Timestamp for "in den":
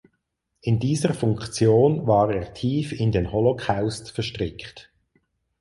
2.91-3.31